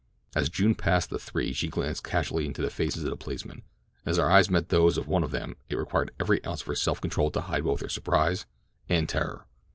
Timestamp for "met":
4.49-4.69